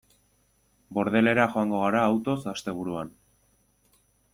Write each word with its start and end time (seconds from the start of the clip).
Bordelera 0.99 1.47
joango 1.57 1.85
gara 1.85 2.03
autoz 2.07 2.39
asteburuan. 2.57 3.17